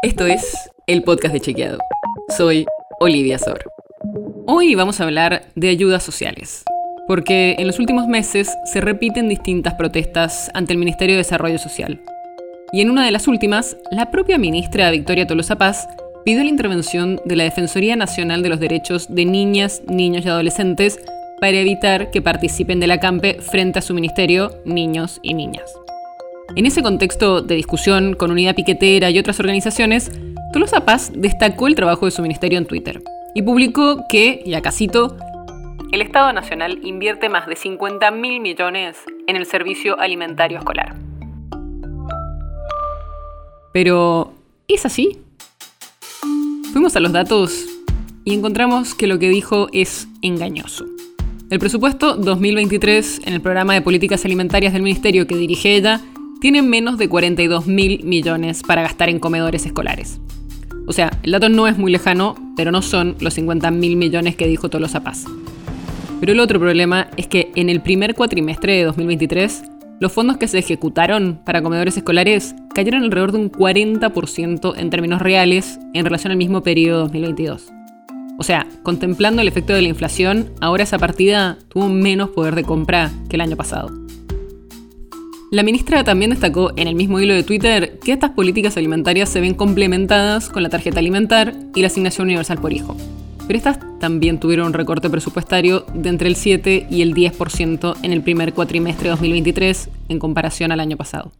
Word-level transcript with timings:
Esto 0.00 0.26
es 0.26 0.70
el 0.86 1.02
podcast 1.02 1.34
de 1.34 1.40
Chequeado. 1.40 1.78
Soy 2.36 2.66
Olivia 3.00 3.36
Sor. 3.36 3.64
Hoy 4.46 4.76
vamos 4.76 5.00
a 5.00 5.04
hablar 5.04 5.46
de 5.56 5.70
ayudas 5.70 6.04
sociales, 6.04 6.62
porque 7.08 7.56
en 7.58 7.66
los 7.66 7.80
últimos 7.80 8.06
meses 8.06 8.48
se 8.64 8.80
repiten 8.80 9.28
distintas 9.28 9.74
protestas 9.74 10.52
ante 10.54 10.72
el 10.72 10.78
Ministerio 10.78 11.16
de 11.16 11.22
Desarrollo 11.24 11.58
Social. 11.58 12.00
Y 12.72 12.80
en 12.80 12.90
una 12.90 13.04
de 13.04 13.10
las 13.10 13.26
últimas, 13.26 13.76
la 13.90 14.12
propia 14.12 14.38
ministra 14.38 14.92
Victoria 14.92 15.26
Tolosa 15.26 15.58
Paz 15.58 15.88
pidió 16.24 16.44
la 16.44 16.50
intervención 16.50 17.20
de 17.24 17.34
la 17.34 17.42
Defensoría 17.42 17.96
Nacional 17.96 18.44
de 18.44 18.50
los 18.50 18.60
Derechos 18.60 19.12
de 19.12 19.24
Niñas, 19.24 19.82
Niños 19.88 20.24
y 20.24 20.28
Adolescentes 20.28 21.00
para 21.40 21.58
evitar 21.58 22.12
que 22.12 22.22
participen 22.22 22.78
de 22.78 22.86
la 22.86 23.00
CAMPE 23.00 23.40
frente 23.40 23.80
a 23.80 23.82
su 23.82 23.94
ministerio, 23.94 24.62
niños 24.64 25.18
y 25.24 25.34
niñas. 25.34 25.72
En 26.56 26.64
ese 26.64 26.82
contexto 26.82 27.42
de 27.42 27.56
discusión 27.56 28.14
con 28.14 28.30
Unidad 28.30 28.54
Piquetera 28.54 29.10
y 29.10 29.18
otras 29.18 29.38
organizaciones, 29.38 30.10
Tolosa 30.52 30.84
Paz 30.84 31.12
destacó 31.14 31.66
el 31.66 31.74
trabajo 31.74 32.06
de 32.06 32.10
su 32.10 32.22
ministerio 32.22 32.58
en 32.58 32.66
Twitter 32.66 33.02
y 33.34 33.42
publicó 33.42 34.06
que, 34.08 34.42
y 34.44 34.54
acá 34.54 34.72
cito, 34.72 35.16
el 35.92 36.00
Estado 36.00 36.32
Nacional 36.32 36.80
invierte 36.82 37.28
más 37.28 37.46
de 37.46 37.54
50 37.54 38.10
mil 38.12 38.40
millones 38.40 38.96
en 39.26 39.36
el 39.36 39.44
servicio 39.44 40.00
alimentario 40.00 40.58
escolar. 40.58 40.96
Pero, 43.72 44.32
¿es 44.68 44.86
así? 44.86 45.18
Fuimos 46.72 46.96
a 46.96 47.00
los 47.00 47.12
datos 47.12 47.66
y 48.24 48.34
encontramos 48.34 48.94
que 48.94 49.06
lo 49.06 49.18
que 49.18 49.28
dijo 49.28 49.68
es 49.72 50.08
engañoso. 50.22 50.86
El 51.50 51.58
presupuesto 51.58 52.16
2023 52.16 53.20
en 53.26 53.34
el 53.34 53.40
programa 53.40 53.74
de 53.74 53.82
políticas 53.82 54.24
alimentarias 54.24 54.72
del 54.72 54.82
ministerio 54.82 55.26
que 55.26 55.36
dirige 55.36 55.76
ella 55.76 56.00
tiene 56.40 56.62
menos 56.62 56.98
de 56.98 57.08
42 57.08 57.66
mil 57.66 58.04
millones 58.04 58.62
para 58.62 58.82
gastar 58.82 59.08
en 59.08 59.18
comedores 59.18 59.66
escolares. 59.66 60.20
O 60.86 60.92
sea, 60.92 61.10
el 61.22 61.32
dato 61.32 61.48
no 61.48 61.68
es 61.68 61.76
muy 61.76 61.92
lejano, 61.92 62.34
pero 62.56 62.70
no 62.70 62.80
son 62.80 63.16
los 63.20 63.34
50 63.34 63.70
mil 63.70 63.96
millones 63.96 64.36
que 64.36 64.46
dijo 64.46 64.70
Tolosa 64.70 65.00
Paz. 65.00 65.24
Pero 66.20 66.32
el 66.32 66.40
otro 66.40 66.58
problema 66.58 67.08
es 67.16 67.26
que 67.26 67.50
en 67.54 67.68
el 67.68 67.80
primer 67.80 68.14
cuatrimestre 68.14 68.74
de 68.74 68.84
2023, 68.84 69.62
los 70.00 70.12
fondos 70.12 70.36
que 70.36 70.48
se 70.48 70.58
ejecutaron 70.58 71.40
para 71.44 71.62
comedores 71.62 71.96
escolares 71.96 72.54
cayeron 72.74 73.02
alrededor 73.02 73.32
de 73.32 73.38
un 73.38 73.50
40% 73.50 74.74
en 74.76 74.90
términos 74.90 75.20
reales 75.20 75.78
en 75.92 76.04
relación 76.04 76.30
al 76.30 76.38
mismo 76.38 76.62
periodo 76.62 77.00
2022. 77.02 77.72
O 78.38 78.44
sea, 78.44 78.66
contemplando 78.84 79.42
el 79.42 79.48
efecto 79.48 79.72
de 79.72 79.82
la 79.82 79.88
inflación, 79.88 80.52
ahora 80.60 80.84
esa 80.84 80.98
partida 80.98 81.58
tuvo 81.68 81.88
menos 81.88 82.30
poder 82.30 82.54
de 82.54 82.62
compra 82.62 83.10
que 83.28 83.36
el 83.36 83.40
año 83.40 83.56
pasado. 83.56 83.90
La 85.50 85.62
ministra 85.62 86.04
también 86.04 86.30
destacó 86.30 86.72
en 86.76 86.88
el 86.88 86.94
mismo 86.94 87.20
hilo 87.20 87.32
de 87.32 87.42
Twitter 87.42 87.98
que 88.00 88.12
estas 88.12 88.32
políticas 88.32 88.76
alimentarias 88.76 89.30
se 89.30 89.40
ven 89.40 89.54
complementadas 89.54 90.50
con 90.50 90.62
la 90.62 90.68
tarjeta 90.68 90.98
alimentar 90.98 91.54
y 91.74 91.80
la 91.80 91.86
asignación 91.86 92.26
universal 92.26 92.58
por 92.58 92.74
hijo. 92.74 92.94
Pero 93.46 93.56
estas 93.56 93.78
también 93.98 94.40
tuvieron 94.40 94.66
un 94.66 94.72
recorte 94.74 95.08
presupuestario 95.08 95.86
de 95.94 96.10
entre 96.10 96.28
el 96.28 96.36
7 96.36 96.88
y 96.90 97.00
el 97.00 97.14
10% 97.14 97.96
en 98.02 98.12
el 98.12 98.20
primer 98.20 98.52
cuatrimestre 98.52 99.04
de 99.04 99.10
2023 99.12 99.88
en 100.10 100.18
comparación 100.18 100.70
al 100.70 100.80
año 100.80 100.98
pasado. 100.98 101.32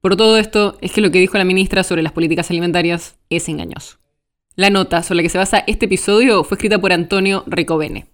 Por 0.00 0.16
todo 0.16 0.38
esto 0.38 0.78
es 0.80 0.92
que 0.92 1.02
lo 1.02 1.10
que 1.10 1.20
dijo 1.20 1.36
la 1.36 1.44
ministra 1.44 1.82
sobre 1.82 2.02
las 2.02 2.12
políticas 2.12 2.50
alimentarias 2.50 3.16
es 3.28 3.46
engañoso. 3.50 3.98
La 4.56 4.70
nota 4.70 5.02
sobre 5.02 5.16
la 5.16 5.22
que 5.24 5.28
se 5.28 5.38
basa 5.38 5.64
este 5.66 5.84
episodio 5.84 6.44
fue 6.44 6.54
escrita 6.54 6.78
por 6.78 6.94
Antonio 6.94 7.44
Ricovene. 7.46 8.13